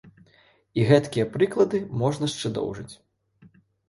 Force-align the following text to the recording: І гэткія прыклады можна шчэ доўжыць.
І 0.77 0.85
гэткія 0.91 1.25
прыклады 1.35 1.81
можна 2.05 2.29
шчэ 2.33 2.47
доўжыць. 2.57 2.89